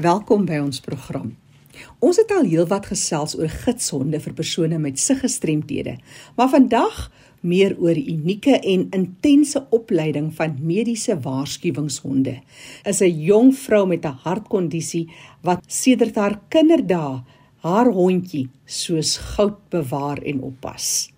[0.00, 1.34] Welkom by ons program.
[2.00, 5.98] Ons het al heelwat gesels oor gidshonde vir persone met siggestremthede,
[6.32, 7.10] maar vandag
[7.44, 12.38] meer oor unieke en intense opleiding van mediese waarskuwingshonde.
[12.88, 17.22] Is 'n jong vrou met 'n hartkondisie wat sedert haar kinderdae
[17.60, 21.12] haar hondjie soos goud bewaar en oppas.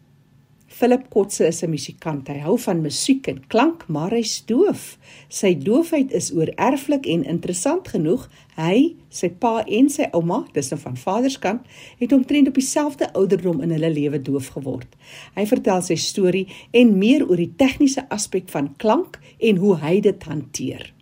[0.74, 2.28] Philip Kotse is 'n musikant.
[2.28, 4.98] Hy hou van musiek en klank, maar hy's doof.
[5.28, 8.28] Sy doofheid is oererflik en interessant genoeg,
[8.58, 11.62] hy, sy pa en sy ouma, dis nou van vaderskant,
[12.00, 14.90] het omtrent op dieselfde ouderdom in hulle lewe doof geword.
[15.38, 19.98] Hy vertel sy storie en meer oor die tegniese aspek van klank en hoe hy
[20.04, 20.92] dit hanteer.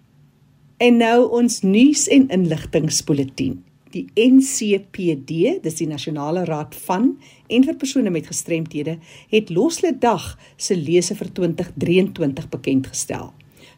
[0.82, 3.60] En nou ons nuus en inligtingspoletin.
[3.92, 7.12] Die NCPD, dis die Nasionale Raad van
[7.52, 8.96] en vir persone met gestremthede,
[9.30, 13.30] het Loslede Dag se lese vir 2023 bekend gestel.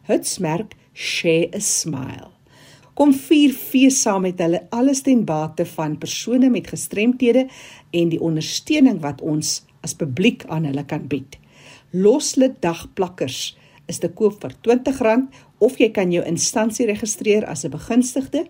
[0.07, 2.34] Hitsmerk Share a Smile.
[2.95, 7.47] Kom vier fees saam met hulle alles ten bate van persone met gestremthede
[7.91, 11.37] en die ondersteuning wat ons as publiek aan hulle kan bied.
[11.91, 13.57] Loslede Dag plakkers
[13.87, 15.27] is te koop vir R20
[15.59, 18.47] of jy kan jou instansie registreer as 'n begunstigde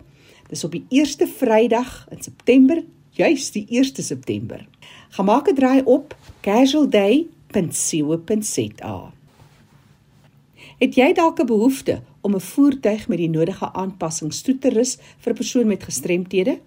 [0.50, 4.68] Dis op die eerste Vrydag in September, juis die 1 September.
[5.10, 9.15] Gemaak 'n draai op casualday.co.za.
[10.76, 14.98] Het jy dalk 'n behoefte om 'n voertuig met die nodige aanpassings toe te rus
[15.18, 16.58] vir 'n persoon met gestremthede?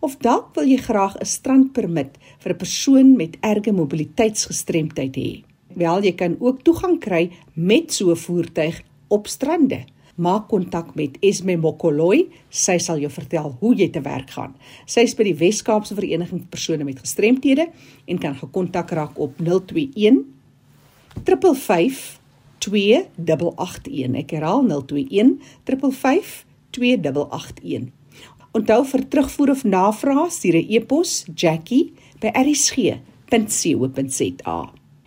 [0.00, 5.42] Of dalk wil jy graag 'n strandpermit vir 'n persoon met erge mobiliteitsgestremdheid hê?
[5.74, 11.16] Wel, jy kan ook toegang kry met so 'n voertuig op strande maak kontak met
[11.20, 12.28] Esme Mokoloi.
[12.48, 14.54] Sy sal jou vertel hoe jy te werk gaan.
[14.86, 17.68] Sy is by die Wes-Kaapse Vereniging vir persone met gestremthede
[18.06, 20.24] en kan gekontak raak op 021
[21.24, 22.23] 355
[22.64, 24.14] 2881.
[24.22, 27.90] Ek herhaal 021 355 2881.
[28.54, 33.00] Onthou vir terugvoer of navrae stuur 'n e-pos Jackie by rsg.co.za.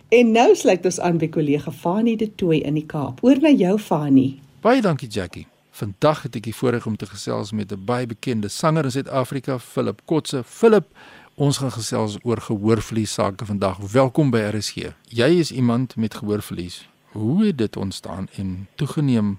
[0.08, 3.18] En nou sluit ons aan by kollega Fanie de Tooy in die Kaap.
[3.24, 4.40] Oor na jou Fanie.
[4.60, 5.46] Baie dankie Jackie.
[5.70, 9.58] Vandag het ek die voorreg om te gesels met 'n baie bekende sanger in Suid-Afrika,
[9.58, 10.42] Philip Kotse.
[10.44, 10.86] Philip,
[11.34, 13.76] ons gaan gesels oor gehoorverlies sake vandag.
[13.92, 14.74] Welkom by RSG.
[15.08, 16.88] Jy is iemand met gehoorverlies.
[17.12, 19.38] Hoe het dit ontstaan en toegeneem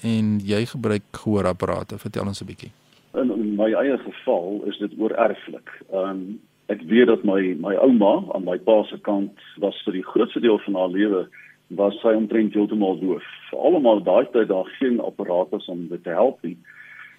[0.00, 1.98] en jy gebruik gehoorapparate?
[1.98, 2.70] Vertel ons 'n bietjie.
[3.14, 5.68] In, in my eie geval is dit oorerflik.
[5.92, 9.92] Ehm um, ek weet dat my my ouma aan my pa se kant was vir
[9.92, 11.28] die grootste deel van haar lewe
[11.68, 13.24] was sy omtrent heeltemal doof.
[13.52, 16.56] Almal daai tyd daar geen apparate om dit te help nie.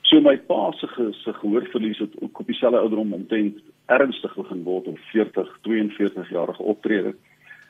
[0.01, 0.88] So my pa se
[1.23, 6.63] se gehoorverlies het ook op dieselfde ouderdom omtrent ernstig begin word op 40, 42 jarige
[6.63, 7.16] optrede.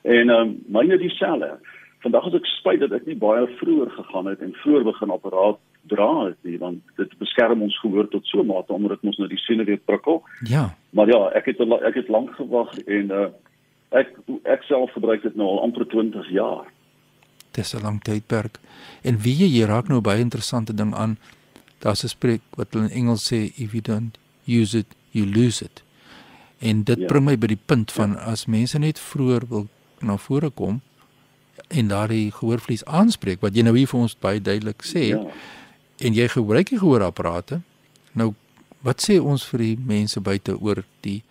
[0.02, 1.59] En ehm um, myne dieselfde.
[2.00, 5.60] Vandag as ek spyt dat ek nie baie vroeër gegaan het en vroeër begin apparaat
[5.90, 9.28] dra het nie want dit beskerm ons gehoor tot so mate omdat dit ons nou
[9.28, 10.24] die senuwee prikkel.
[10.48, 10.70] Ja.
[10.96, 13.30] Maar ja, ek het ek het lank gewag en uh
[13.90, 14.12] Ek
[14.46, 16.68] ek self gebruik dit nou al amper 20 jaar.
[17.58, 18.59] Dis 'n lang tydperk.
[19.02, 21.18] En wie jy hier raak nou baie interessante ding aan.
[21.80, 25.66] Daar's 'n spreek wat hulle in Engels sê if you don't use it, you lose
[25.66, 25.84] it.
[26.59, 27.06] En dit ja.
[27.06, 28.18] bring my by die punt van ja.
[28.18, 29.68] as mense net vroeër wil
[30.00, 30.82] na vore kom
[31.69, 35.24] en daardie gehoorvlies aanspreek wat jy nou hier vir ons baie duidelik sê ja.
[36.06, 37.62] en jy gebruik die gehoorapparate.
[38.13, 38.34] Nou
[38.85, 41.22] wat sê ons vir die mense buite oor die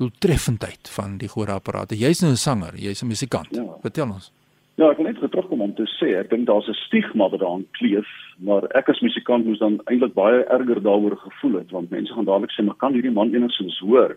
[0.00, 1.98] doeltreffendheid van die gehoorapparate.
[1.98, 3.50] Jy's nou 'n sanger, jy's 'n musikant.
[3.50, 3.64] Ja.
[3.82, 4.32] Vertel ons.
[4.76, 7.66] Ja, ek wil net terugkom om te sê, ek dink daar's 'n stigma wat daaraan
[7.72, 12.12] kleef, maar ek as musikant moes dan eintlik baie erger daaroor gevoel het want mense
[12.12, 14.16] gaan dadelik sê, "Maar kan hierdie man enigsins hoor?"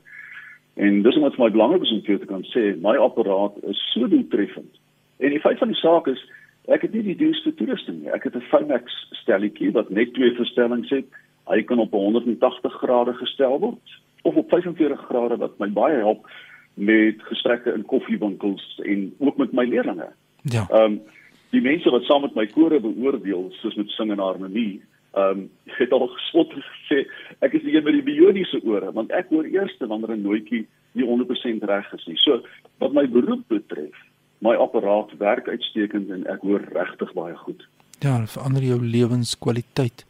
[0.76, 4.08] En dis wat vir my belangrik is om te kan sê, my apparaat is so
[4.08, 4.80] doeltreffend.
[5.18, 6.22] En die feit van die saak is,
[6.68, 8.12] ek het nie die duurste toerusting nie.
[8.12, 11.06] Ek het 'n Phonex stelletjie wat net twee verstellings het.
[11.48, 16.28] Hy kan op 180 grade gestel word of op 45 grade wat my baie help
[16.74, 20.10] met gesprekke in koffiewinkels en ook met my leerlinge.
[20.42, 20.68] Ja.
[20.70, 21.02] Ehm um,
[21.50, 24.82] die mense wat saam met my kore beoordeel soos met sing en harmonie,
[25.14, 27.06] ehm um, het al gespot gesê
[27.40, 30.66] ek is die een met die bioniese ore want ek hoor eers wanneer 'n nootjie
[30.92, 32.18] nie 100% reg is nie.
[32.18, 32.42] So
[32.80, 33.96] wat my beroep betref,
[34.44, 37.68] my apparaat werk uitstekend en ek hoor regtig baie goed.
[38.00, 40.06] Ja, verander jou lewenskwaliteit.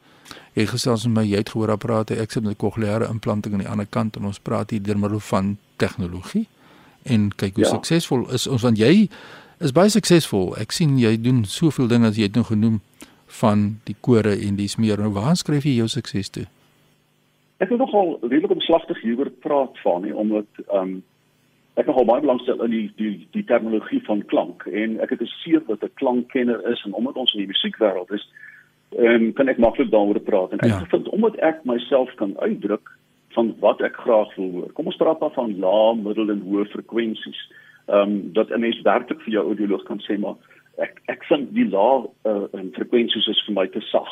[0.58, 3.70] Jy gesels met my, jy het gehoorapparate, ek sit met 'n kokleaire implanting aan die
[3.70, 6.48] ander kant en ons praat hier deur middel van tegnologie.
[7.04, 7.70] En kyk hoe ja.
[7.70, 9.10] suksesvol is ons want jy
[9.60, 10.56] is baie suksesvol.
[10.58, 12.82] Ek sien jy doen soveel dinge as jy het nou genoem
[13.42, 14.98] van die kore en dis meer.
[14.98, 16.46] Nou waar skryf jy jou sukses toe?
[17.64, 21.04] Ek het nogal redelik omslagtig hieroor praat van nie omdat ehm um,
[21.76, 25.32] ek nogal baie belangstel in die die die terminologie van klank en ek het 'n
[25.44, 28.26] seer wat 'n klankkenner is en omdat ons in die musiekwêreld is
[28.98, 30.86] en kan ek maklik daaroor praat en ek ja.
[30.86, 32.92] vind omdat ek myself kan uitdruk
[33.36, 34.72] van wat ek graag wil hoor.
[34.74, 37.42] Kom ons praat dan van lae, middel en hoë frekwensies.
[37.86, 40.36] Ehm um, dat 'n mens werklik vir jou audioloog kan sê maar
[40.78, 44.10] ek ek vind die lae uh, frekwensies is vir my te sag.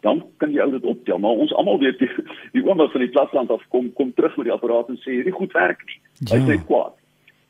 [0.00, 2.10] Dan kan jy dit optel, maar ons almal weet die,
[2.52, 5.38] die ouma van die platland af kom kom terug met die apparaat en sê hierdie
[5.38, 6.00] goed werk nie.
[6.26, 6.36] Ja.
[6.36, 6.96] Hy sê kwaad.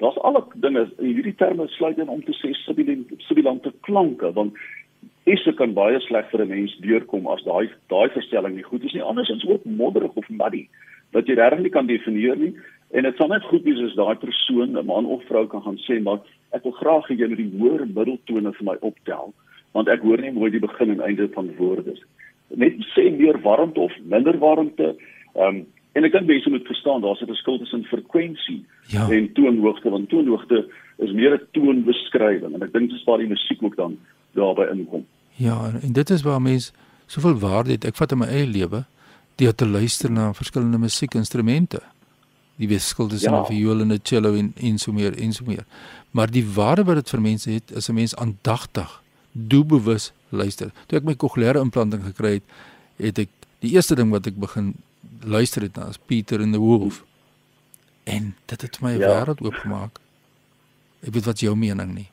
[0.02, 4.56] Daar's al die dinge hierdie terme sluit in om te sê sibilante klanke want
[5.31, 8.93] Isse kan baie sleg vir 'n mens deurkom as daai daai verstelling nie goed is
[8.93, 9.02] nie.
[9.02, 10.66] Andersins ook modderig of muddy
[11.12, 12.54] wat jy regtig nie kan definieer nie.
[12.90, 15.78] En dit sal net goed wees as daai persoon, 'n man of vrou kan gaan
[15.87, 16.19] sê maar
[16.52, 19.32] ek wil graag hê jy moet die hoër middeltone vir my optel
[19.75, 21.94] want ek hoor nie mooi die begin en einde van woorde.
[22.56, 24.96] Net sê meer warmte of minder warmte.
[25.37, 29.09] Ehm um, en ek dink mense moet verstaan daar's 'n verskil tussen frekwensie ja.
[29.11, 30.69] en toonhoogte want toonhoogte
[30.99, 33.99] is meer 'n toonbeskrywing en ek dink dis waar die musiek ook dan
[34.33, 35.06] daarbey inkom.
[35.37, 36.73] Ja, en dit is waar mense
[37.06, 37.85] soveel waarde het.
[37.85, 38.85] Ek vat in my eie lewe
[39.41, 41.81] deur te luister na verskillende musiekinstrumente.
[42.61, 43.44] Die verskil tussen 'n ja.
[43.44, 45.65] viool en 'n cello en en so meer en so meer.
[46.11, 49.03] Maar die waarde wat dit vir mense het, is 'n mens aandagtig,
[49.33, 50.71] doelbewus luister.
[50.87, 52.43] Toe ek my kokleaire implanting gekry het,
[52.97, 53.29] het ek
[53.61, 54.75] die eerste ding wat ek begin
[55.24, 57.04] luister het na is Peter and the Wolf.
[58.04, 59.08] En dit het my ja.
[59.08, 60.00] wêreld oopgemaak.
[61.02, 62.12] Ek weet wat jou mening nie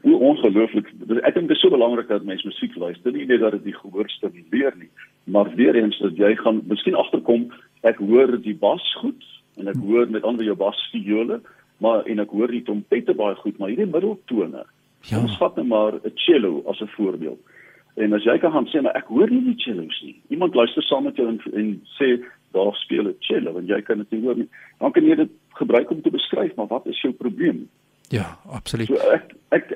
[0.00, 0.88] hoe ongelooflik
[1.26, 3.76] ek dink dit is so belangrik dat mense musiek luister nie net dat dit die
[3.76, 4.90] gehoor stimuleer nie
[5.34, 7.48] maar weer eens dat jy gaan miskien agterkom
[7.90, 9.26] ek hoor die bas goed
[9.58, 11.40] en ek hoor met ander jou basviole
[11.82, 14.62] maar en ek hoor die trompette baie goed maar hierdie middeltone
[15.10, 15.18] ja.
[15.18, 17.40] ons vat net maar 'n cello as 'n voorbeeld
[17.96, 20.82] en as jy kan gaan sê maar ek hoor nie die cellos nie iemand luister
[20.82, 22.16] saam met jou en, en sê
[22.56, 24.48] daar speel 'n cello en jy kan dit nie hoor nie
[24.80, 27.66] dan kan jy dit gebruik om te beskryf maar wat is jou probleem
[28.08, 28.86] Ja, absoluut.
[28.86, 29.72] So ek ek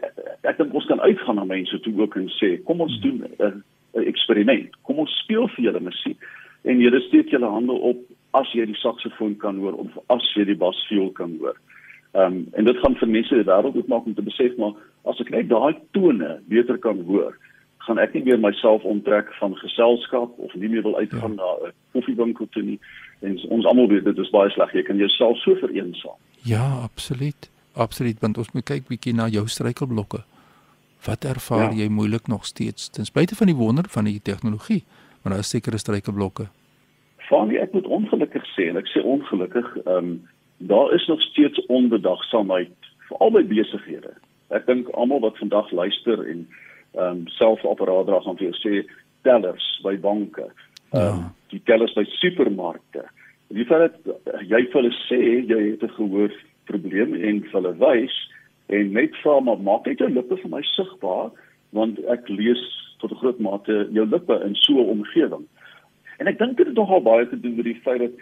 [0.46, 3.64] ek dink ons kan uitgaan na mense toe ook en sê, kom ons doen 'n
[4.06, 4.70] eksperiment.
[4.82, 6.18] Kom ons speel vir julle musiek
[6.62, 7.98] en julle steek julle hande op
[8.38, 11.56] as jy die saksofoon kan hoor of as jy die basviool kan hoor.
[12.14, 14.74] Ehm um, en dit gaan vir mense die wêreld oopmaak om te besef maar
[15.04, 17.34] as ek net daai tone beter kan hoor,
[17.86, 21.42] gaan ek nie meer myself onttrek van geselskap of nie meer wil uitgaan ja.
[21.42, 22.78] na 'n koffiewinkel toe nie.
[23.20, 24.72] En ons almal weet dit is baie sleg.
[24.72, 26.18] Jy kan jouself so vereensaam.
[26.44, 27.50] Ja, absoluut.
[27.72, 30.24] Absoluut, want ons moet kyk bietjie na jou struikelblokke.
[31.06, 31.84] Wat ervaar ja.
[31.84, 34.82] jy moeilik nog steeds ten spyte van die wonder van die tegnologie,
[35.22, 36.48] maar daar is sekere struikelblokke.
[37.30, 40.28] Van ek moet ongelukkig sê en ek sê ongelukkig, ehm um,
[40.60, 44.12] daar is nog steeds onbedagsaamheid veral by besighede.
[44.52, 46.42] Ek dink almal wat vandag luister en
[46.94, 48.86] ehm um, selfapparaat dra gaan vir jou sê
[49.22, 50.48] tellers by banke.
[50.92, 51.32] Ehm um, ja.
[51.50, 53.04] die tellers by supermarkte.
[53.50, 54.14] Wie vir dit
[54.50, 55.20] jy vir hulle sê
[55.50, 56.32] jy het 'n gehoor
[56.70, 58.16] probleem en vir hulle wys
[58.68, 61.30] en net vra maar maak net jou lippe vir my sigbaar
[61.78, 62.62] want ek lees
[62.98, 65.46] tot 'n groot mate jou lippe in so 'n omgewing.
[66.20, 68.14] En ek dink dit het nogal baie te doen met die feit dat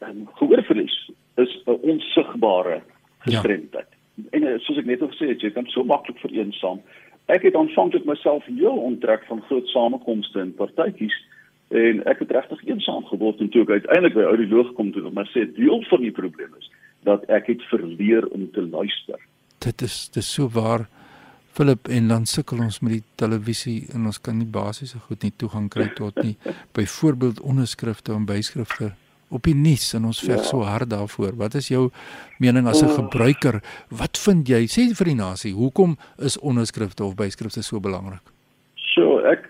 [0.00, 2.82] ehm, gehoorverlies is 'n onsigbare
[3.18, 3.90] gestremdheid.
[3.90, 4.24] Ja.
[4.30, 6.80] En eh, soos ek net al gesê het, jy kan so maklik vereensaam.
[7.26, 11.14] Ek het aanvanklik myself heel onttrek van groot samekomste en partytjies
[11.74, 15.26] en ek het regtig eensaam geword en toe ek uiteindelik by audioloog kom toe, maar
[15.32, 16.70] sê deel van die probleem is
[17.06, 19.18] dat ek het verleer om te luister.
[19.58, 20.86] Dit is dis so waar
[21.56, 25.32] Philip en dan sukkel ons met die televisie en ons kan nie basiese goed nie
[25.40, 26.36] toegang kry tot nie.
[26.78, 28.92] Byvoorbeeld onderskrifte en byskrifte
[29.28, 30.46] op die nuus en ons veg ja.
[30.46, 31.34] so hard daarvoor.
[31.36, 31.90] Wat is jou
[32.38, 32.94] mening as 'n oh.
[32.94, 33.60] gebruiker?
[33.90, 34.66] Wat vind jy?
[34.66, 38.22] Sê vir die nasie, hoekom is onderskrifte of byskrifte so belangrik?
[38.94, 39.44] So ek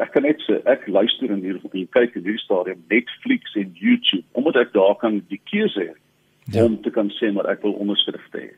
[0.00, 3.72] ek kan net sê ek luister in hierdie die kyk in hierdie stadium Netflix en
[3.74, 5.94] YouTube omdat ek daar kan die keuse hê
[6.52, 6.64] ja.
[6.64, 8.52] om te kan sê maar ek wil onderskrifte hê.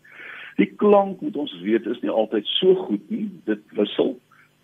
[0.57, 3.29] Die klank moet ons weet is nie altyd so goed nie.
[3.45, 4.17] Dit wissel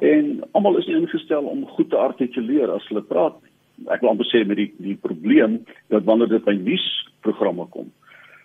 [0.02, 3.51] en almal is nie ingestel om goed te artikuleer as hulle praat nie.
[3.90, 7.90] Ek wil amper sê met die die probleem dat wanneer dit by nuusprogramme kom,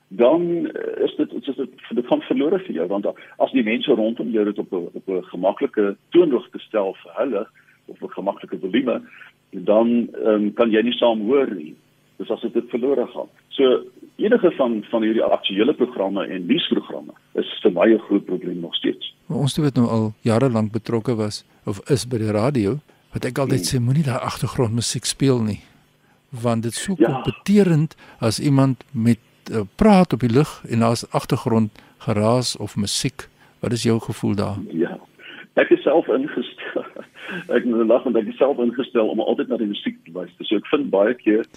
[0.08, 0.68] dan
[1.04, 4.46] is dit is dit dit gaan verlore vir jou want as die mense rondom jou
[4.46, 7.48] dit op 'n op 'n gemaklike toonhoogte stel vir hulle
[7.88, 9.02] of 'n gemaklike volume,
[9.52, 11.76] dan um, kan jy nie saam hoor nie.
[12.18, 13.30] Dis as dit verlore gaan.
[13.50, 13.84] So
[14.16, 18.76] enige van van hierdie aktuele programme en nuusprogramme is vir my 'n groot probleem nog
[18.76, 19.16] steeds.
[19.28, 22.80] Maar ons het nou al jare lank betrokke was of is by die radio
[23.14, 25.62] wat ek altyd sê moenie daai agtergrondmusiek speel nie
[26.30, 27.08] want dit sou ja.
[27.08, 29.20] kompeterend as iemand met
[29.52, 33.28] uh, praat op die lug en daar's agtergrond geraas of musiek
[33.60, 34.58] wat is jou gevoel daar?
[34.72, 35.00] Ja.
[35.58, 36.86] Ek is self ingestel.
[37.56, 40.46] Ek moet lag want ek is self ingestel om altyd na die musiek te luister.
[40.46, 41.48] So ek vind baie keer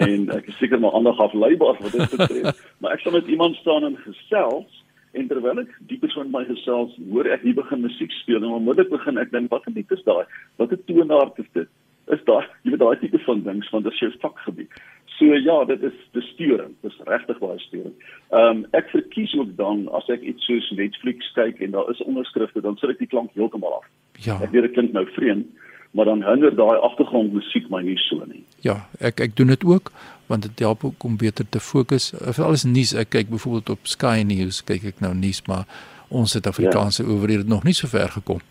[0.00, 2.62] en ek is seker maar aandag afleibaar wat dit betref.
[2.80, 4.77] maar ek sal met iemand staan en gesels
[5.16, 8.92] En terwyl ek die persoon my gesels, hoor ek nie begin musiek speel en onmiddellik
[8.92, 10.24] begin ek dink wat lied is daai?
[10.60, 11.68] Wat 'n toonaard is dit?
[12.08, 14.72] Is daar jy weet daai tipe van dinge van dit is jou vakgebied.
[15.18, 16.76] So ja, dit is besturing.
[16.82, 17.94] Dit is regtig baie sturing.
[18.30, 22.04] Ehm um, ek verkies ook dan as ek iets soos Netflix kyk en daar is
[22.04, 23.88] onderskrifte, dan sit ek die klank heeltemal af.
[24.22, 24.38] Ja.
[24.42, 25.48] Ek weet dit klink nou vreemd,
[25.90, 28.44] maar dan hinder daai agtergrondmusiek my nie so nie.
[28.66, 29.92] Ja, ek ek doen dit ook
[30.28, 32.10] want dit help ook om beter te fokus.
[32.12, 35.64] Vir alles nuus, ek kyk byvoorbeeld op Sky News, kyk ek nou nuus, maar
[36.12, 37.08] ons Suid-Afrikaanse ja.
[37.08, 38.42] owerhede het nog nie so ver gekom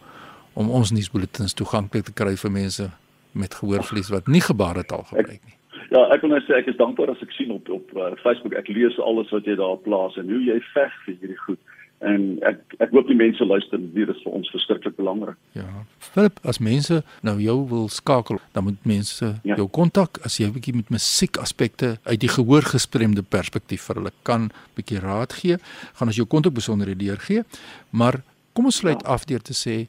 [0.58, 2.89] om ons nuusbulletins toeganklik te kry vir mense
[3.38, 5.53] met gehoorverlies wat nie gebaretaal gebruik nie.
[5.94, 8.58] Ja, ek wil net sê ek is dankbaar as ek sien op op uh, Facebook,
[8.58, 11.62] ek lees alles wat jy daar plaas en hoe jy veg vir hierdie goed
[12.06, 15.38] en ek ek hoop die mense luister dit is vir ons verskriklik belangrik.
[15.58, 15.66] Ja.
[15.98, 19.58] Philip, as mense nou jou wil skakel, dan moet mense ja.
[19.58, 24.13] jou kontak as jy 'n bietjie met musiek aspekte uit die gehoorgestremde perspektief vir hulle
[24.24, 25.58] kan bietjie raad gee,
[25.98, 27.44] gaan as jou kontak besonderhede deurgee.
[27.92, 28.22] Maar
[28.54, 29.08] kom ons sluit ja.
[29.10, 29.88] af deur te sê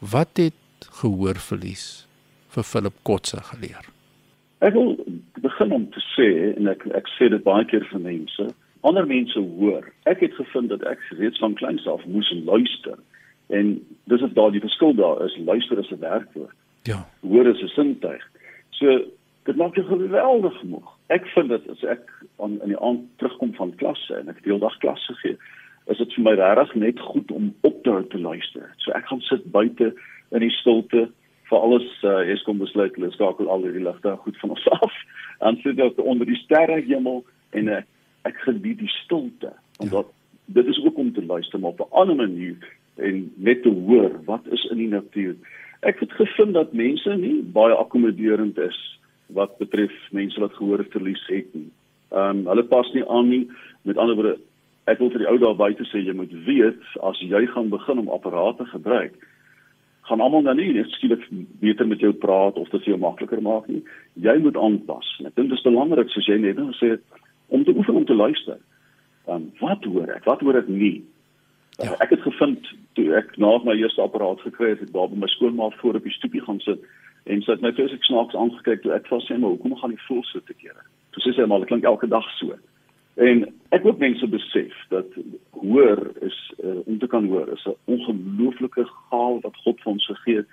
[0.00, 2.06] wat het gehoorverlies
[2.48, 3.84] vir Philip Kotse geleer?
[4.60, 4.96] Ek wil
[5.44, 8.48] begin om te sê en ek ek sê dit baie keer vir mense
[8.84, 9.86] ander mense hoor.
[10.10, 12.98] Ek het gevind dat ek reeds van kleins af moes luister.
[13.52, 13.76] En
[14.10, 16.56] dis of daar die verskil daar is, luister is 'n werkwoord.
[16.82, 17.08] Ja.
[17.20, 18.24] Hoor is 'n sintuig.
[18.70, 19.04] So
[19.44, 20.88] dit maak jou geweldig moeg.
[21.06, 24.76] Ek vind dit as ek aan in die aand terugkom van klasse en ek deeldag
[24.78, 25.36] klasse gee,
[25.86, 28.70] is dit vir my regtig net goed om op te hou te luister.
[28.76, 29.92] So ek gaan sit buite
[30.30, 31.08] in die stilte
[31.48, 34.94] vir alles uh, Eskom besluit hulle skakel al die ligte goed van ons af.
[35.40, 37.90] En sit ek onder die sterre hemel en ek
[38.28, 39.52] ek geniet die stilte
[39.82, 40.60] omdat ja.
[40.60, 42.56] dit is ook om te luister maar op 'n ander manier
[42.96, 45.34] en net te hoor wat is in die natuur.
[45.80, 48.78] Ek het gevind dat mense nie baie akkommoderend is
[49.26, 51.70] wat betref mense wat gehoor verlies het nie.
[52.14, 53.50] Ehm um, hulle pas nie aan nie.
[53.82, 54.38] Met ander woorde,
[54.84, 57.98] ek wil vir die ou daar buite sê jy moet weet as jy gaan begin
[57.98, 59.16] om apparate gebruik,
[60.08, 61.24] gaan almal dan nie net skielik
[61.60, 63.82] beter met jou praat of dit vir jou makliker maak nie.
[64.14, 65.08] Jy moet aanpas.
[65.24, 68.14] Ek dink dit is belangrik soos jy net gesê het om te oefen om te
[68.14, 68.58] luister.
[69.24, 70.24] Dan wat hoor ek?
[70.24, 71.04] Wat hoor ek nie?
[71.76, 71.94] Ja.
[71.98, 75.30] Ek het gevind toe ek na my eerste apparaat gekry het, ek daar by my
[75.32, 76.84] skoonmaak voor op die stoepie gaan sit
[77.24, 79.94] en sy het my toe ek snaaks aangekyk toe ek vas sê maar hoekom gaan
[79.94, 80.84] jy voel so te kere?
[81.16, 82.56] Toe sê sy maar dit klink elke dag so.
[83.16, 85.16] En ek hoop mense besef dat
[85.62, 90.06] hoor is uh, om te kan hoor is 'n ongelooflike gaal wat God vir ons
[90.06, 90.48] gegee het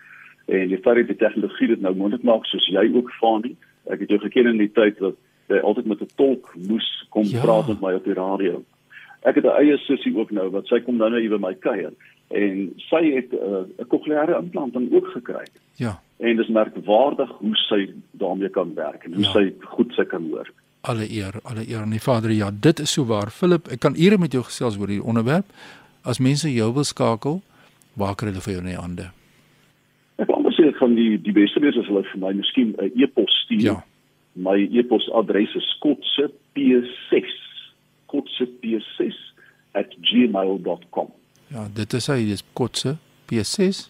[0.47, 3.55] en die feit dat die tegnologie dit nou moontlik maak soos jy ook van nie.
[3.85, 5.15] Ek het jou geken in die tyd dat
[5.47, 7.41] sy altyd met 'n tolk moes kom ja.
[7.41, 8.63] praat met my op die radio.
[9.21, 11.53] Ek het 'n eie sussie ook nou wat sy kom nou nou hier by my
[11.53, 11.93] kuier
[12.29, 15.45] en sy het 'n uh, kokleaire implanting ook gekry.
[15.75, 15.99] Ja.
[16.17, 19.31] En dit is merkwaardig hoe sy daarmee kan werk en hoe ja.
[19.31, 20.51] sy goed sy kan hoor.
[20.81, 22.31] Alle eer, alle eer aan die Vader.
[22.31, 23.29] Ja, dit is so waar.
[23.29, 25.45] Philip, ek kan ure met jou gesels oor hierdie onderwerp.
[26.03, 27.41] As mense jou wil skakel,
[27.93, 29.11] waar kry hulle vir jou in die hande?
[30.15, 32.91] Ek wou net sê gaan die die beste wees as hulle vir my miskien 'n
[32.95, 33.61] e-pos stuur.
[33.61, 33.83] Ja
[34.33, 37.25] my e-posadres is kotsep6
[38.11, 41.07] kotsep6@gmail.com.
[41.47, 43.89] Ja, dit is hy, dis kotsep6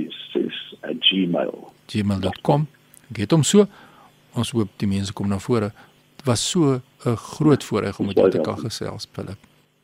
[0.00, 1.72] p6@gmail.
[1.86, 2.66] gmail.com.
[3.12, 3.66] Get hom so.
[4.38, 5.72] Ons hoop die mense kom na vore.
[6.16, 9.38] Dit was so 'n groot voorreg om met jou te kan gesels, Philip.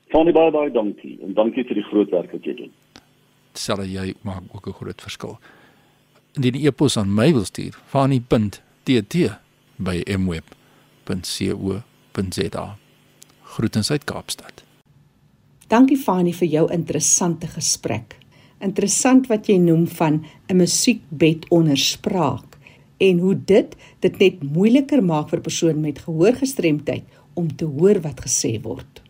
[0.09, 2.73] Van baie baie dankie en dankie vir die groot werk wat jy doen.
[3.53, 5.39] Sal jy maak ook 'n groot verskil.
[6.35, 9.15] Indien die e-pos aan my wil stuur, fani.tt
[9.77, 10.67] by mweb.co.za.
[13.43, 14.65] Groetens uit Kaapstad.
[15.67, 18.17] Dankie Fani vir jou interessante gesprek.
[18.63, 22.57] Interessant wat jy noem van 'n musiekbed onder spraak
[22.99, 27.05] en hoe dit dit net moeiliker maak vir persone met gehoorgestremdheid
[27.35, 29.03] om te hoor wat gesê word.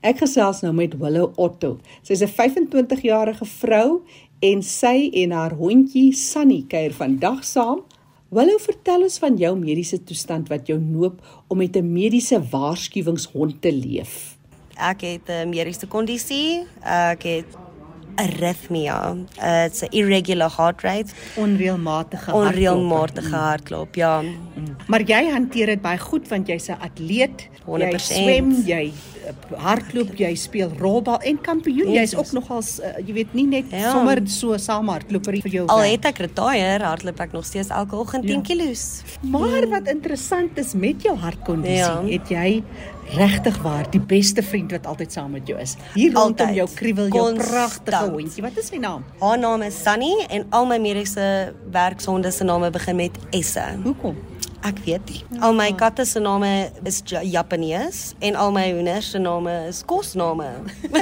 [0.00, 1.78] Ek gesels nou met Willow Otto.
[2.02, 4.02] Sy's 'n 25-jarige vrou
[4.40, 7.84] en sy en haar hondjie Sunny kuier vandag saam
[8.30, 11.16] Wil jy vertel ons van jou mediese toestand wat jou noop
[11.50, 14.36] om met 'n mediese waarskuwingshond te leef?
[14.78, 16.64] Ek het 'n mediese kondisie.
[16.80, 17.50] Ek het
[18.14, 19.16] arrhythmia.
[19.42, 21.12] Uh, it's a irregular heart rate.
[21.36, 22.54] Onreëlmatige hartklop.
[22.54, 24.20] Onreëlmatige hartklop, ja.
[24.22, 24.76] Mm.
[24.86, 27.48] Maar jy hanteer dit baie goed want jy's 'n atleet.
[27.66, 27.92] 100%.
[27.92, 28.92] Jy swem, jy
[29.60, 31.92] hardloop, jy speel rolbal en kampioen.
[31.94, 33.90] Jy's ook nogal uh, jy weet nie net ja.
[33.94, 35.66] sommer so saam hardloop vir jou.
[35.72, 38.46] Al het ek retire, hardloop ek nog steeds elke oggend 10 ja.
[38.46, 39.28] kg.
[39.32, 42.00] Maar wat interessant is met jou hartkondisie, ja.
[42.10, 42.62] het jy
[43.16, 45.76] regtig waar die beste vriend wat altyd saam met jou is.
[45.94, 47.48] Hier rondom jou kriewel jou Constant.
[47.50, 48.44] pragtige hondjie.
[48.46, 49.04] Wat is sy naam?
[49.20, 53.56] Haar naam is Sunny en al my mediese werkshonde se name begin met S.
[53.82, 54.29] Hoekom?
[54.62, 55.22] Ek weet nie.
[55.40, 59.82] Al my katte se name is Ja- Japanees en al my hoenders se name is
[59.86, 60.50] kosname.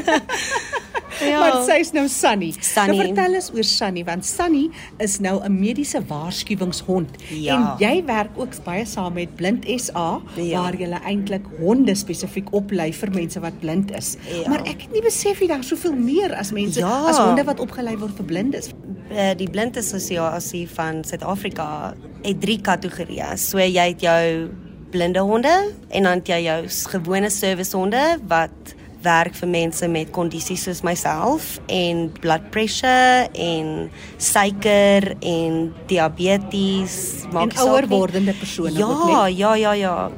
[1.18, 1.38] Ja.
[1.40, 2.52] Maar sy's nou Sunny.
[2.62, 2.94] Sunny.
[2.94, 4.68] Nou vertel ons oor Sunny want Sunny
[5.02, 7.56] is nou 'n mediese waarskuwingshond Ja.
[7.56, 10.62] en jy werk ook baie saam met Blind SA Ja.
[10.62, 14.16] waar jy eintlik honde spesifiek oplei vir mense wat blind is.
[14.30, 14.48] Ja.
[14.48, 17.06] Maar ek het nie besef jy daar soveel meer as mense Ja.
[17.08, 18.68] as honde wat opgelei word vir blindes.
[19.08, 23.36] Eh, die blind assosiasie van Suid-Afrika het drie kategorieë.
[23.40, 24.50] So jy het jou
[24.92, 25.54] blinde honde
[25.88, 26.58] en dan het jy jou
[26.92, 28.74] gewone servicehonde wat
[29.04, 36.96] werk vir mense met kondisies soos myself en blood pressure en suiker en diabetes
[37.28, 39.38] En maak nie ouer wordende persone ja, ook net.
[39.38, 40.10] Ja, ja, ja.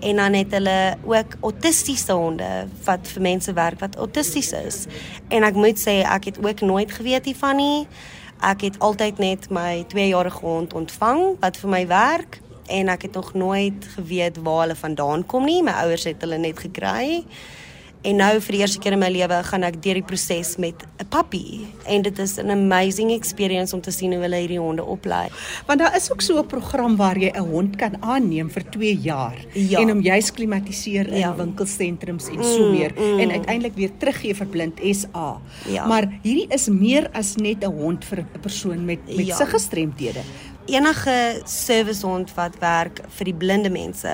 [0.00, 4.86] En dan het hulle ook autistiese honde wat vir mense werk wat autisties is.
[5.28, 7.86] En ek moet sê ek het ook nooit geweet hiervan nie.
[8.40, 12.38] Ek het altyd net my 2-jarige hond ontvang wat vir my werk
[12.72, 15.60] en ek het nog nooit geweet waar hulle vandaan kom nie.
[15.62, 17.24] My ouers het hulle net gekry.
[18.02, 20.74] En nou vir die eerste keer in my lewe gaan ek deur die proses met
[21.00, 24.84] 'n puppy en dit is 'n amazing experience om te sien hoe hulle hierdie honde
[24.84, 25.28] oplei.
[25.66, 28.96] Want daar is ook so 'n program waar jy 'n hond kan aanneem vir 2
[28.96, 29.80] jaar Ja.
[29.80, 31.34] en hom juis klimatiseer in Ja.
[31.36, 35.40] winkelsentrums en so meer en uiteindelik weer teruggee vir Blind SA.
[35.68, 35.86] Ja.
[35.86, 39.36] Maar hierdie is meer as net 'n hond vir 'n persoon met met Ja.
[39.36, 40.20] siggestremthede.
[40.74, 44.12] Enige servicehond wat werk vir die blinde mense,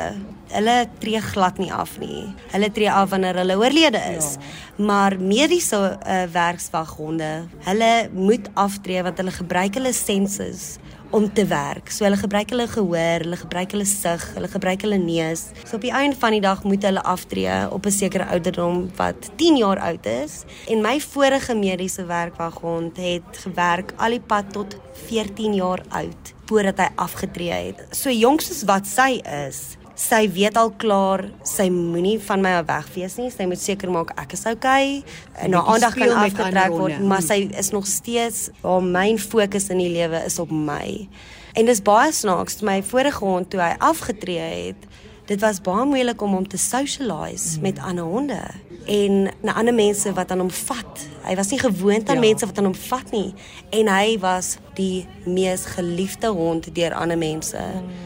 [0.52, 2.24] hulle tree glad nie af nie.
[2.52, 4.36] Hulle tree af wanneer hulle oorlede is.
[4.36, 4.86] Ja.
[4.88, 7.30] Maar mediese uh, werkswaghonde,
[7.68, 10.76] hulle moet aftree want hulle gebruik hulle senses
[11.14, 11.90] om te werk.
[11.94, 15.48] So hulle gebruik hulle gehoor, hulle gebruik hulle sig, hulle gebruik hulle neus.
[15.64, 19.30] So op die einde van die dag moet hulle aftree op 'n sekere ouderdom wat
[19.36, 20.44] 10 jaar oud is.
[20.68, 26.78] En my vorige mediese werkwaghond het gewerk al die pad tot 14 jaar oud voordat
[26.84, 27.82] hy afgetree het.
[27.96, 32.66] So jonk soos wat sy is, sy weet al klaar sy moenie van my af
[32.68, 33.30] wegwees nie.
[33.32, 35.00] Sy moet seker maak ek is okay
[35.40, 39.80] en haar aandag kan afgetrek word, maar sy is nog steeds haar myn fokus in
[39.80, 41.08] die lewe is op my.
[41.56, 44.88] En dis baie snaaks, my vorige hond toe hy afgetree het,
[45.26, 47.64] dit was baie moeilik om hom te socialize mm.
[47.64, 48.42] met ander honde
[48.86, 51.06] en na ander mense wat aan hom vat.
[51.26, 52.20] Hy was nie gewoond aan Ja.
[52.20, 53.34] mense wat aan hom vat nie
[53.70, 57.58] en hy was die mees geliefde hond deur ander mense.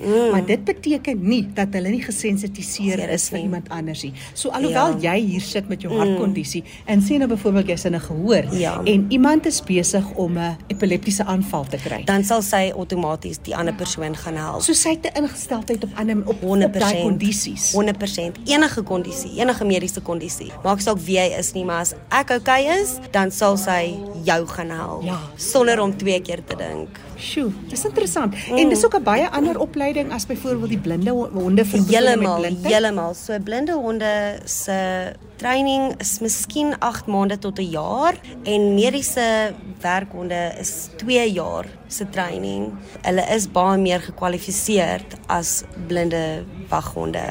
[0.03, 0.31] Mm.
[0.31, 4.13] Maar dit beteken nie dat hulle nie gesensitiseer Seer is vir iemand anders nie.
[4.35, 5.13] So alhoewel Ja.
[5.15, 8.81] jy hier sit met jou hartkondisie en sê nou byvoorbeeld jy's in 'n gehoor Ja.
[8.85, 12.05] en iemand is besig om 'n epileptiese aanval te kry.
[12.05, 14.63] Dan sal sy outomaties die ander persoon gaan help.
[14.63, 16.81] So sy het 'n ingesteldheid op ander op, op 100%.
[16.93, 17.73] daai kondisies.
[17.73, 18.37] 100%.
[18.45, 20.53] Enige kondisie, enige mediese kondisie.
[20.65, 23.95] Maak saak wie jy is nie, maar as ek okay is, dan sal sy
[24.25, 25.19] jou gaan help Ja.
[25.37, 26.89] sonder om twee keer te dink.
[27.21, 28.35] Sjoe, dis interessant.
[28.49, 28.57] Mm.
[28.59, 32.43] En dis ook 'n baie ander opleiding as byvoorbeeld die blinde ho- honde vir Heeltemal,
[32.63, 33.15] heeltemal.
[33.15, 40.53] So blinde honde se training is miskien 8 maande tot 'n jaar en mediese werkhonde
[40.61, 42.73] is 2 jaar se training.
[43.03, 47.23] Hulle is baie meer gekwalifiseer as blinde waghonde.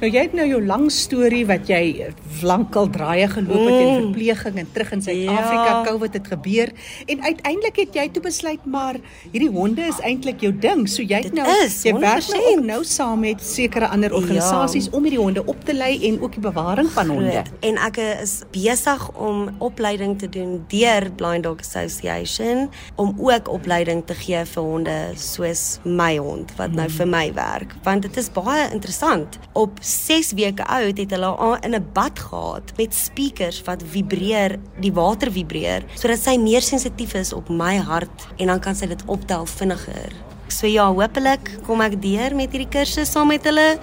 [0.00, 2.06] Nou jy het nou jou lang storie wat jy
[2.42, 5.84] lankal draaie geloop het in verpleging en terug in Suid-Afrika, Ja.
[5.84, 6.70] COVID het gebeur
[7.06, 8.94] en uiteindelik het jy toe besluit maar
[9.36, 10.86] hierdie honde is eintlik jou ding.
[10.88, 12.52] So jy het nou is, jy werk nou 100%.
[12.52, 14.96] ook nou saam met sekere ander organisasies ja.
[14.96, 17.32] om hierdie honde op te lei en ook die bewaring van honde.
[17.36, 17.50] Groot.
[17.68, 24.04] En ek is besig om opleiding te doen deur Blind Dog Association om ook opleiding
[24.08, 28.30] te gee vir honde soos my hond wat nou vir my werk want dit is
[28.32, 29.38] baie interessant.
[29.52, 34.58] Op 6 weke oud het hulle haar in 'n bad gehad met speakers wat vibreer,
[34.80, 38.86] die water vibreer sodat sy meer sensitief is op my hart en dan kan sy
[38.86, 40.12] dit optel vinniger.
[40.48, 43.74] So ja, hopelik kom ek deur met hierdie kursus saam met hulle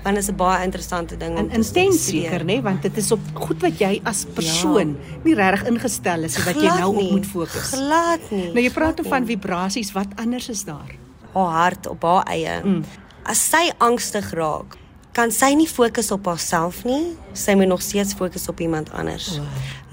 [0.00, 2.96] want dit is 'n baie interessante ding om En te intens seker nê want dit
[2.96, 5.18] is op goed wat jy as persoon ja.
[5.24, 7.70] nie regtig ingestel is en wat jy Glad nou op nie, moet fokus.
[7.72, 8.52] Glad nie.
[8.52, 10.96] Nou jy praat van vibrasies, wat anders is daar?
[11.32, 12.60] haar hart op haar eie.
[12.64, 12.84] Mm.
[13.24, 14.76] As sy angstig raak,
[15.12, 17.16] kan sy nie fokus op haarself nie.
[17.32, 19.38] Sy moet nog steeds fokus op iemand anders.
[19.38, 19.46] Wow.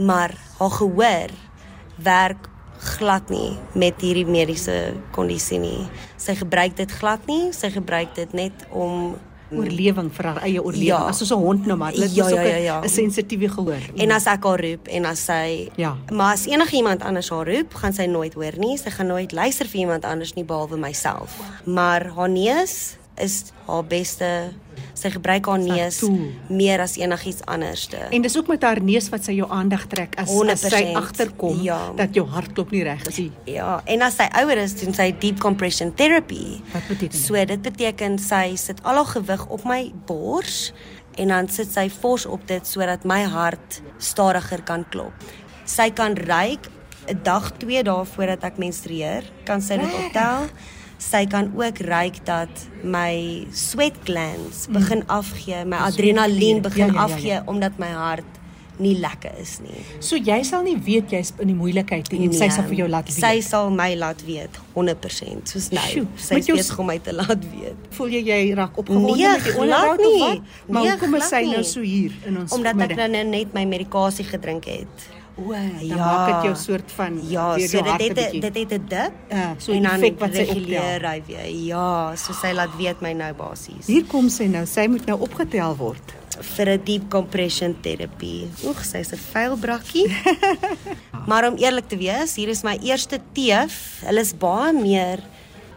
[0.07, 1.29] Maar haar gehoor
[1.95, 5.87] werk glad nie met hierdie mediese kondisie nie.
[6.17, 7.51] Sy gebruik dit glad nie.
[7.53, 9.15] Sy gebruik dit net om
[9.47, 10.89] Oorlewing vir haar eie oorlewing.
[10.89, 11.05] Ja.
[11.07, 12.79] As soos 'n hond nou maar, dit Ja, is ook ja, ja, ja.
[12.81, 13.83] 'n sensitiewe gehoor.
[13.95, 15.95] En as ek haar roep en as sy Ja.
[16.11, 18.77] Maar as enige iemand anders haar roep, gaan sy nooit hoor nie.
[18.77, 21.39] Sy gaan nooit luister vir iemand anders nie behalwe myself.
[21.63, 24.29] Maar haar neus is haar beste
[24.97, 25.99] sy gebruik haar neus
[26.49, 27.99] meer as enigiets anderste.
[28.13, 31.61] En dis ook met haar neus wat sy jou aandag trek as, as sy agterkom
[31.65, 31.79] ja.
[31.97, 33.29] dat jou hartklop nie reg is nie.
[33.57, 36.59] Ja, en as sy ouer is, doen sy deep compression therapy.
[36.73, 37.19] Wat beteken dit?
[37.21, 40.71] So dit beteken sy sit al haar gewig op my bors
[41.17, 45.29] en dan sit sy fors op dit sodat my hart stadiger kan klop.
[45.67, 46.69] Sy kan ryk
[47.07, 50.49] 'n dag, 2 dae voordat ek menstrueer, kan sy dit optel.
[50.97, 54.73] Sy kan ook ryk dat my sweat glands mm.
[54.79, 58.37] begin afgee, my adrenalien begin ja, ja, ja, afgee omdat my hart
[58.77, 59.81] nie lekker is nie.
[60.03, 62.83] So jy sal nie weet jy's in die moeilikheid nie en nee, sy sal vir
[62.83, 63.17] jou laat weet.
[63.17, 65.85] Sy sal my laat weet 100% soos nou.
[65.89, 67.89] Sjoe, sy is besig om my te laat weet.
[67.97, 70.55] Voel jy jy raak opgewonde nee, met die onderhoud of wat?
[70.67, 73.65] Maar nee, hoekom is sy nou so hier in ons Omdat ek nou net my
[73.69, 75.07] medikasie gedrink het.
[75.37, 78.85] O, ja, maak dit jou soort van Ja, so dit het a, dit het 'n
[78.89, 79.13] dip.
[79.29, 81.45] Ja, so 'n effek wat sy reguleer hy weer.
[81.45, 83.85] Ja, so sy laat weet my nou basies.
[83.85, 84.65] Hier kom sy nou.
[84.65, 88.49] Sy moet nou opgetel word vir 'n deep compression terapie.
[88.63, 90.09] Oeg, sy's 'n vuil brakkie.
[91.29, 94.01] maar om eerlik te wees, hier is my eerste teef.
[94.05, 95.19] Hulle is baie meer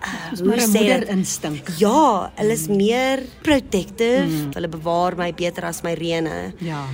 [0.00, 1.68] uh, hoe sê dit instink.
[1.78, 4.26] Ja, hulle is meer protective.
[4.26, 4.52] Mm.
[4.54, 6.54] Hulle bewaar my beter as my rene.
[6.58, 6.84] Ja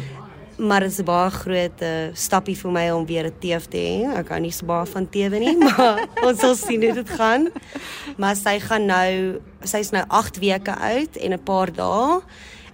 [0.59, 3.77] maar dit is 'n baie groot uh, stappie vir my om weer 'n teef te
[3.77, 4.19] hê.
[4.19, 7.49] Ek hou nie so baie van teewe nie, maar ons sal sien hoe dit gaan.
[8.17, 12.21] Maar sy gaan nou, sy's nou 8 weke oud en 'n paar dae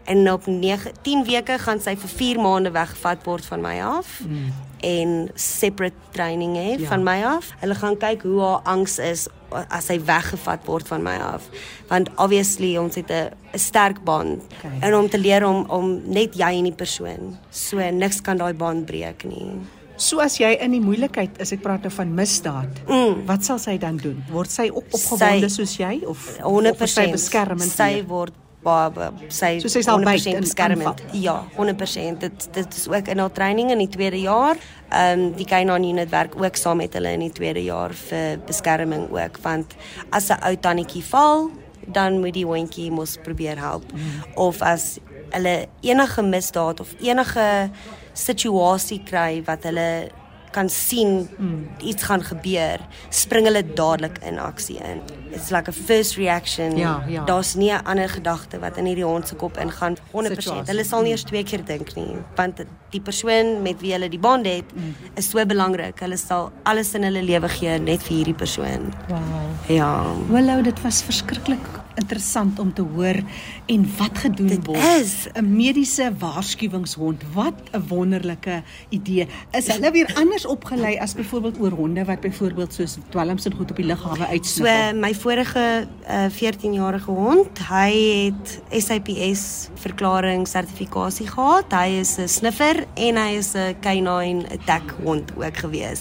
[0.05, 4.21] en op 9 10 weke gaan sy vir 4 maande weggevat word van my af.
[4.27, 4.53] Mm.
[4.83, 6.89] En separate training hê ja.
[6.89, 7.53] van my af.
[7.61, 11.45] Hulle gaan kyk hoe haar angs is as hy weggevat word van my af
[11.91, 14.79] want obviously ons het 'n sterk band okay.
[14.81, 18.55] en om te leer om om net jy en die persoon so niks kan daai
[18.55, 19.61] band breek nie
[19.97, 22.81] So as jy in die moeilikheid is, ek praat nou van misdaad.
[22.89, 23.21] Mm.
[23.29, 24.17] Wat sal sy dan doen?
[24.33, 27.71] Word sy op opgewonde soos jy of 100% of sy beskermend?
[27.71, 31.03] Sy word baie sy so sy sal 100% beskermend.
[31.13, 32.21] Ja, 100%.
[32.23, 34.57] Dit dit is ook in haar training in die tweede jaar.
[34.91, 38.39] Ehm um, die Kainan unit werk ook saam met hulle in die tweede jaar vir
[38.47, 39.75] beskerming ook want
[40.11, 41.51] as 'n ou tannetjie val,
[41.87, 43.93] dan moet die hondjie mos probeer help.
[43.93, 44.25] Mm.
[44.35, 44.99] Of as
[45.31, 47.71] hulle enige misdaad of enige
[48.13, 50.11] situasie kry wat hulle
[50.53, 51.69] kan sien mm.
[51.81, 55.03] iets gaan gebeur, spring hulle dadelik in aksie in.
[55.33, 56.77] It's like a first reaction.
[56.77, 57.25] Ja, ja.
[57.25, 60.43] Daar's nie 'n ander gedagte wat in hierdie hond se kop ingaan 100%.
[60.43, 60.71] Situatie.
[60.73, 64.19] Hulle sal nie eers twee keer dink nie, want die persoon met wie hulle die
[64.19, 64.95] band het, mm.
[65.15, 66.01] is so belangrik.
[66.01, 68.93] Hulle sal alles in hulle lewe gee net vir hierdie persoon.
[69.09, 69.21] Wow.
[69.69, 70.05] Ja.
[70.31, 73.19] Hallo, dit was verskriklik interessant om te hoor
[73.67, 74.79] en wat gedoen Dit word.
[75.01, 77.23] is 'n mediese waarskuwingshond.
[77.33, 79.27] Wat 'n wonderlike idee.
[79.51, 83.71] Is hulle weer anders opgelei as byvoorbeeld oor honde wat byvoorbeeld soos dwelms en goed
[83.71, 84.91] op die lughawe uitsniffel?
[84.93, 87.93] So my vorige uh, 14-jarige hond, hy
[88.25, 91.73] het SAPS verklaring sertifikasie gehad.
[91.73, 96.01] Hy is 'n sniffer en hy is 'n canine attack hond ook gewees.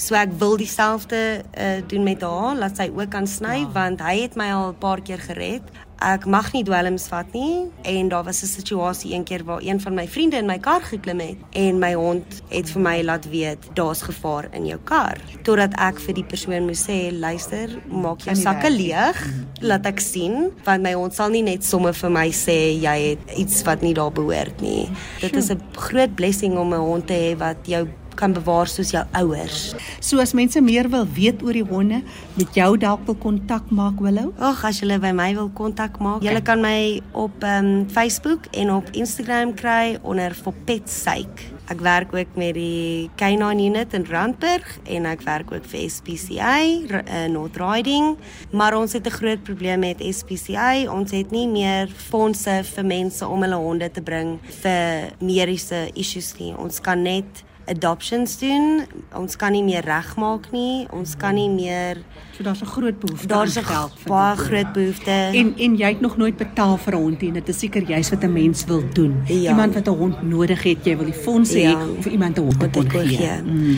[0.00, 3.68] So ek wil dieselfde uh, doen met haar, laat sy ook kan sny ja.
[3.74, 5.66] want hy het my al 'n paar keer gered.
[6.00, 9.80] Ek mag nie dwelms vat nie en daar was 'n situasie een keer waar een
[9.80, 13.28] van my vriende in my kar geklim het en my hond het vir my laat
[13.28, 15.20] weet daar's gevaar in jou kar.
[15.42, 19.66] Totdat ek vir die persoon moes sê, luister, maak jou sakke leeg, mhm.
[19.66, 23.36] laat ek sien want my hond sal nie net sommer vir my sê jy het
[23.36, 24.88] iets wat nie daar behoort nie.
[25.20, 27.86] Dit is 'n groot blessing om 'n hond te hê wat jou
[28.20, 29.72] kan bewaar soos jou ouers.
[30.04, 32.02] So as mense meer wil weet oor die honde,
[32.36, 34.34] met jou dalk wil kontak maak Willow?
[34.38, 36.34] Ag, as jy by my wil kontak maak, okay.
[36.34, 41.50] jy kan my op um, Facebook en op Instagram kry onder for pet sake.
[41.70, 46.56] Ek werk ook met die Canine Unit in Randburg en ek werk ook vir SPCA
[46.58, 48.16] uh, eh, North Riding,
[48.50, 50.90] maar ons het 'n groot probleem met SPCA.
[50.90, 56.34] Ons het nie meer fondse vir mense om hulle honde te bring vir mediese issues
[56.38, 56.56] nie.
[56.56, 58.84] Ons kan net adoptions doen.
[59.16, 60.86] Ons kan nie meer regmaak nie.
[60.92, 62.02] Ons kan nie meer
[62.36, 63.64] So daar's 'n groot behoefte daar's 'n
[64.06, 65.10] baie groot behoefte.
[65.10, 67.32] En en jy het nog nooit betaal vir 'n hond nie.
[67.32, 69.22] Dit is seker juist wat 'n mens wil doen.
[69.26, 69.50] Ja.
[69.50, 71.78] Iemand wat 'n hond nodig het, jy wil die fondse ja.
[71.78, 73.42] hê of iemand 'n hond te gee.
[73.44, 73.76] Mm.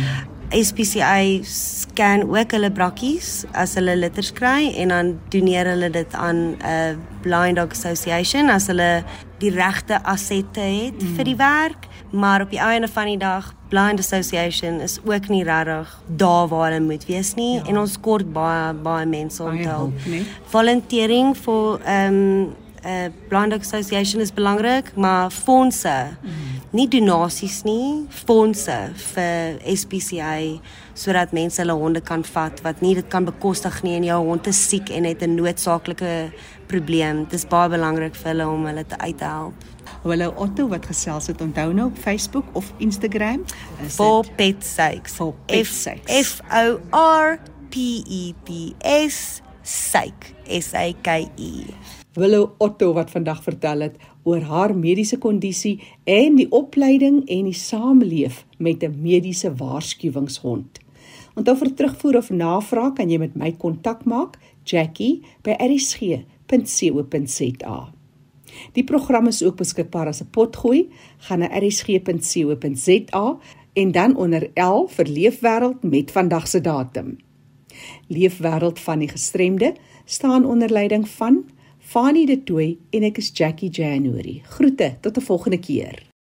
[0.52, 6.56] SPCA scan ook hulle brakkies as hulle litters kry en dan doneer hulle dit aan
[6.60, 9.04] 'n Blind Dog Association as hulle
[9.38, 11.14] die regte assette het mm.
[11.16, 15.44] vir die werk maar op die einde van die dag Blind Association is ook nie
[15.44, 17.64] regtig daar waar hulle moet wees nie ja.
[17.66, 20.08] en ons kort baie baie mense om te help.
[20.52, 22.52] Volunteering vir ehm um,
[22.84, 26.30] uh, Blind Association is belangrik, maar fondse, mm.
[26.70, 28.76] nie donasies nie, fondse
[29.12, 30.36] vir SPCA
[30.98, 34.48] sodat mense hulle honde kan vat wat nie dit kan bekostig nie en jou hond
[34.50, 36.32] is siek en het 'n noodsaaklike
[36.66, 37.24] probleem.
[37.24, 39.54] Dit is baie belangrik vir hulle om hulle te uit te help.
[40.02, 43.44] Hallo Otto wat gesels het onthou nou op Facebook of Instagram
[43.86, 45.12] for pet sakes.
[45.14, 46.10] For pet sakes.
[46.26, 47.38] F O R
[47.70, 51.52] P E T S sake S A K E.
[52.18, 57.54] Willow Otto wat vandag vertel het oor haar mediese kondisie en die opleiding en die
[57.54, 60.78] sameleef met 'n mediese waarskuwingshond.
[61.34, 66.22] Onthou vir terugvoer of navraag kan jy met my kontak maak, Jackie by rsg.co.za.
[68.72, 70.88] Die program is ook beskikbaar as 'n potgooi,
[71.18, 73.38] gaan na rsg.co.za
[73.72, 77.16] en dan onder L vir Leefwêreld met vandag se datum.
[78.08, 81.44] Leefwêreld van die gestremde staan onder leiding van
[81.78, 84.40] Fanie De Tooy en ek is Jackie January.
[84.44, 86.11] Groete tot 'n volgende keer.